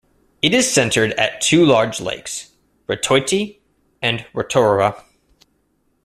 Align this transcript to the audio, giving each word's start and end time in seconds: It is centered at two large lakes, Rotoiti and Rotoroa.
It 0.41 0.55
is 0.55 0.67
centered 0.73 1.11
at 1.11 1.41
two 1.41 1.63
large 1.63 2.01
lakes, 2.01 2.53
Rotoiti 2.87 3.59
and 4.01 4.25
Rotoroa. 4.33 5.03